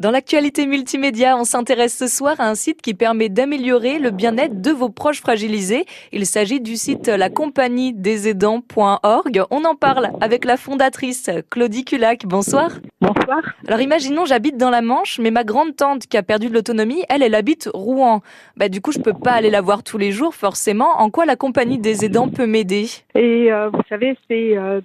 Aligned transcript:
Dans 0.00 0.10
l'actualité 0.10 0.64
multimédia, 0.64 1.36
on 1.36 1.44
s'intéresse 1.44 1.94
ce 1.94 2.06
soir 2.06 2.36
à 2.38 2.48
un 2.48 2.54
site 2.54 2.80
qui 2.80 2.94
permet 2.94 3.28
d'améliorer 3.28 3.98
le 3.98 4.10
bien-être 4.10 4.62
de 4.62 4.70
vos 4.70 4.88
proches 4.88 5.20
fragilisés. 5.20 5.84
Il 6.10 6.24
s'agit 6.24 6.58
du 6.58 6.76
site 6.76 7.08
la 7.08 7.28
compagnie 7.28 7.92
des 7.92 8.26
aidants.org. 8.26 9.42
On 9.50 9.62
en 9.66 9.74
parle 9.74 10.08
avec 10.22 10.46
la 10.46 10.56
fondatrice 10.56 11.28
Claudie 11.50 11.84
Culac. 11.84 12.24
Bonsoir. 12.24 12.78
Bonsoir. 13.02 13.42
Alors 13.68 13.82
imaginons 13.82 14.24
j'habite 14.24 14.56
dans 14.56 14.70
la 14.70 14.80
Manche, 14.80 15.18
mais 15.18 15.30
ma 15.30 15.44
grande 15.44 15.76
tante 15.76 16.06
qui 16.06 16.16
a 16.16 16.22
perdu 16.22 16.48
de 16.48 16.54
l'autonomie, 16.54 17.04
elle, 17.10 17.22
elle 17.22 17.34
habite 17.34 17.68
Rouen. 17.74 18.22
Bah 18.56 18.70
du 18.70 18.80
coup, 18.80 18.92
je 18.92 19.00
peux 19.00 19.12
pas 19.12 19.32
aller 19.32 19.50
la 19.50 19.60
voir 19.60 19.82
tous 19.82 19.98
les 19.98 20.12
jours 20.12 20.34
forcément. 20.34 20.98
En 20.98 21.10
quoi 21.10 21.26
la 21.26 21.36
compagnie 21.36 21.78
des 21.78 22.06
aidants 22.06 22.30
peut 22.30 22.46
m'aider? 22.46 22.86
Et 23.14 23.52
euh, 23.52 23.68
vous 23.68 23.82
savez, 23.90 24.16
c'est 24.28 24.56
euh, 24.56 24.80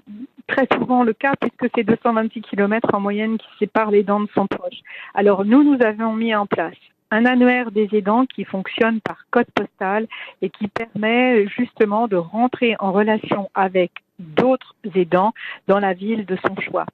très 0.48 0.68
souvent 0.73 1.04
le 1.04 1.14
cas 1.14 1.34
puisque 1.39 1.71
c'est 1.75 1.84
226 1.84 2.41
km 2.41 2.89
en 2.94 3.00
moyenne 3.00 3.38
qui 3.38 3.48
séparent 3.59 3.91
les 3.91 4.04
dents 4.04 4.20
de 4.20 4.30
son 4.34 4.48
proche. 4.48 4.80
Alors 5.14 5.45
nous, 5.45 5.64
nous 5.64 5.84
avons 5.84 6.14
mis 6.14 6.36
en 6.36 6.45
place 6.45 6.75
un 7.12 7.26
annuaire 7.26 7.72
des 7.72 7.88
aidants 7.94 8.26
qui 8.26 8.44
fonctionne 8.44 9.00
par 9.00 9.26
code 9.31 9.50
postal 9.53 10.08
et 10.41 10.50
qui 10.50 10.67
permet 10.67 11.48
justement 11.48 12.08
de 12.08 12.16
rentrer 12.16 12.76
en 12.80 12.91
relation 12.91 13.50
avec 13.53 13.91
d'autres 14.20 14.76
aidants 14.95 15.34
dans 15.67 15.80
la 15.80 15.94
ville 15.94 16.26
de 16.26 16.38
son 16.45 16.59
choix. 16.59 16.86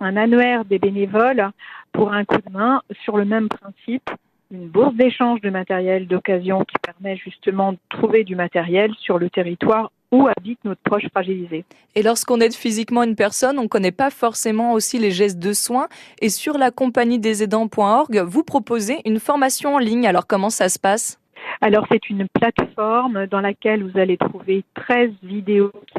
Un 0.00 0.16
annuaire 0.16 0.64
des 0.64 0.78
bénévoles 0.78 1.50
pour 1.92 2.12
un 2.12 2.24
coup 2.24 2.36
de 2.36 2.52
main 2.52 2.82
sur 3.04 3.16
le 3.16 3.24
même 3.24 3.48
principe 3.48 4.10
une 4.50 4.68
bourse 4.68 4.94
d'échange 4.94 5.40
de 5.40 5.50
matériel 5.50 6.06
d'occasion 6.06 6.64
qui 6.64 6.76
permet 6.80 7.16
justement 7.16 7.72
de 7.72 7.78
trouver 7.88 8.22
du 8.24 8.36
matériel 8.36 8.94
sur 9.00 9.18
le 9.18 9.28
territoire 9.28 9.90
où 10.14 10.28
habite 10.28 10.60
notre 10.64 10.80
proche 10.82 11.06
fragilisé. 11.10 11.64
Et 11.96 12.02
lorsqu'on 12.02 12.40
aide 12.40 12.54
physiquement 12.54 13.02
une 13.02 13.16
personne, 13.16 13.58
on 13.58 13.64
ne 13.64 13.68
connaît 13.68 13.92
pas 13.92 14.10
forcément 14.10 14.72
aussi 14.72 14.98
les 14.98 15.10
gestes 15.10 15.38
de 15.38 15.52
soins. 15.52 15.88
Et 16.20 16.28
sur 16.28 16.56
la 16.56 16.70
compagnie 16.70 17.18
des 17.18 17.42
aidants.org, 17.42 18.18
vous 18.26 18.44
proposez 18.44 19.00
une 19.04 19.18
formation 19.18 19.74
en 19.74 19.78
ligne. 19.78 20.06
Alors 20.06 20.26
comment 20.26 20.50
ça 20.50 20.68
se 20.68 20.78
passe? 20.78 21.18
Alors 21.60 21.86
c'est 21.90 22.08
une 22.08 22.26
plateforme 22.32 23.26
dans 23.26 23.40
laquelle 23.40 23.82
vous 23.82 23.98
allez 23.98 24.16
trouver 24.16 24.64
13 24.74 25.10
vidéos 25.22 25.72
qui 25.86 25.94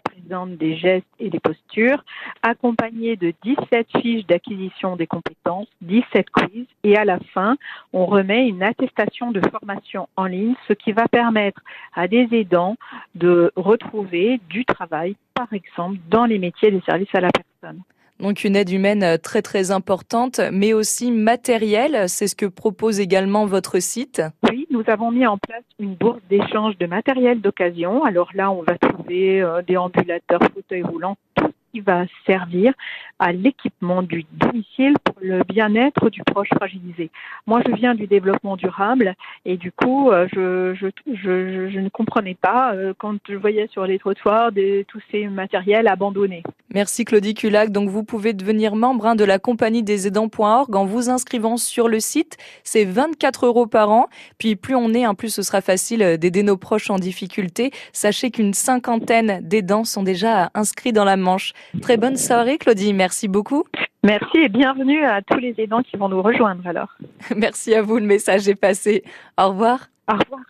des 0.57 0.75
gestes 0.77 1.05
et 1.19 1.29
des 1.29 1.39
postures, 1.39 2.03
accompagnées 2.41 3.15
de 3.15 3.33
17 3.43 3.87
fiches 4.01 4.25
d'acquisition 4.25 4.95
des 4.95 5.07
compétences, 5.07 5.67
17 5.81 6.29
quiz, 6.29 6.65
et 6.83 6.97
à 6.97 7.05
la 7.05 7.19
fin, 7.33 7.55
on 7.93 8.05
remet 8.05 8.47
une 8.47 8.63
attestation 8.63 9.31
de 9.31 9.41
formation 9.49 10.07
en 10.15 10.25
ligne, 10.25 10.55
ce 10.67 10.73
qui 10.73 10.91
va 10.91 11.07
permettre 11.07 11.61
à 11.93 12.07
des 12.07 12.27
aidants 12.31 12.75
de 13.15 13.51
retrouver 13.55 14.39
du 14.49 14.65
travail, 14.65 15.15
par 15.33 15.51
exemple, 15.53 15.97
dans 16.09 16.25
les 16.25 16.39
métiers 16.39 16.71
des 16.71 16.81
services 16.81 17.13
à 17.13 17.21
la 17.21 17.29
personne. 17.31 17.81
Donc 18.19 18.45
une 18.45 18.55
aide 18.55 18.69
humaine 18.69 19.03
euh, 19.03 19.17
très 19.17 19.41
très 19.41 19.71
importante, 19.71 20.39
mais 20.53 20.71
aussi 20.71 21.11
matérielle. 21.11 22.07
C'est 22.07 22.27
ce 22.27 22.35
que 22.35 22.45
propose 22.45 23.01
également 23.01 23.45
votre 23.45 23.79
site. 23.79 24.21
Oui, 24.49 24.64
nous 24.75 24.83
avons 24.87 25.09
mis 25.09 25.25
en 25.25 25.37
place 25.37 25.63
une 25.79 25.95
bourse 25.95 26.19
d'échange 26.29 26.77
de 26.77 26.85
matériel 26.85 27.39
d'occasion. 27.39 28.03
Alors 28.03 28.29
là, 28.33 28.51
on 28.51 28.61
va 28.61 28.77
trouver 28.77 29.41
euh, 29.41 29.61
des 29.61 29.77
ambulateurs, 29.77 30.41
fauteuils 30.53 30.83
roulants, 30.83 31.17
tout 31.35 31.51
qui 31.71 31.79
va 31.81 32.05
servir 32.25 32.73
à 33.19 33.31
l'équipement 33.31 34.01
du 34.01 34.25
domicile 34.33 34.93
pour 35.03 35.15
le 35.21 35.43
bien-être 35.43 36.09
du 36.09 36.23
proche 36.23 36.49
fragilisé. 36.55 37.09
Moi, 37.47 37.61
je 37.65 37.73
viens 37.73 37.95
du 37.95 38.07
développement 38.07 38.55
durable 38.55 39.13
et 39.45 39.57
du 39.57 39.71
coup, 39.71 40.09
euh, 40.11 40.27
je, 40.31 41.79
ne 41.79 41.89
comprenais 41.89 42.35
pas 42.35 42.73
euh, 42.73 42.93
quand 42.97 43.17
je 43.27 43.35
voyais 43.35 43.67
sur 43.67 43.85
les 43.85 43.99
trottoirs 43.99 44.51
tous 44.87 45.01
ces 45.11 45.27
matériels 45.27 45.87
abandonnés. 45.87 46.43
Merci 46.75 47.05
Claudie 47.05 47.35
Culac. 47.35 47.71
Donc 47.71 47.87
vous 47.87 48.03
pouvez 48.03 48.33
devenir 48.33 48.75
membre 48.75 49.05
hein, 49.05 49.15
de 49.15 49.23
la 49.23 49.39
compagnie 49.39 49.81
des 49.81 50.07
aidants.org 50.07 50.75
en 50.75 50.83
vous 50.83 51.09
inscrivant 51.09 51.55
sur 51.55 51.87
le 51.87 52.01
site. 52.01 52.35
C'est 52.65 52.83
24 52.83 53.45
euros 53.45 53.65
par 53.65 53.91
an. 53.91 54.09
Puis 54.39 54.57
plus 54.57 54.75
on 54.75 54.93
est, 54.93 55.05
hein, 55.05 55.13
plus 55.15 55.29
ce 55.29 55.41
sera 55.41 55.61
facile 55.61 56.03
euh, 56.03 56.17
d'aider 56.17 56.43
nos 56.43 56.57
proches 56.57 56.89
en 56.89 56.97
difficulté. 56.97 57.71
Sachez 57.93 58.29
qu'une 58.29 58.53
cinquantaine 58.53 59.39
d'aidants 59.41 59.85
sont 59.85 60.03
déjà 60.03 60.51
inscrits 60.53 60.91
dans 60.91 61.05
la 61.05 61.15
Manche. 61.15 61.53
Très 61.81 61.95
bonne 61.95 62.17
soirée, 62.17 62.57
Claudie. 62.57 62.93
Merci 62.93 63.29
beaucoup. 63.29 63.63
Merci 64.03 64.39
et 64.39 64.49
bienvenue 64.49 65.05
à 65.05 65.21
tous 65.21 65.39
les 65.39 65.55
aidants 65.57 65.81
qui 65.81 65.95
vont 65.95 66.09
nous 66.09 66.21
rejoindre 66.21 66.67
alors. 66.67 66.89
Merci 67.37 67.73
à 67.73 67.83
vous. 67.83 67.99
Le 67.99 68.05
message 68.05 68.49
est 68.49 68.55
passé. 68.55 69.05
Au 69.37 69.47
revoir. 69.47 69.87
Au 70.09 70.17
revoir. 70.17 70.41